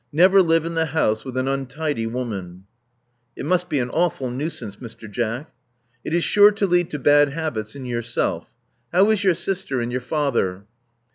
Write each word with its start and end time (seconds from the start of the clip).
Never 0.11 0.41
live 0.41 0.65
in 0.65 0.73
the 0.73 0.87
house 0.87 1.23
with 1.23 1.37
an 1.37 1.47
untidy 1.47 2.07
woman," 2.07 2.63
It 3.35 3.45
must 3.45 3.69
be 3.69 3.77
an 3.77 3.91
awful 3.91 4.31
nuisance, 4.31 4.77
Mr. 4.77 5.07
Jack." 5.07 5.53
'*It 6.03 6.11
is 6.15 6.23
sure 6.23 6.49
to 6.53 6.65
lead 6.65 6.89
to 6.89 6.97
bad 6.97 7.29
habits 7.33 7.75
in 7.75 7.85
yourself. 7.85 8.51
How 8.91 9.07
is 9.11 9.23
your 9.23 9.35
sister, 9.35 9.79
and 9.79 9.91
your 9.91 10.01
father?" 10.01 10.65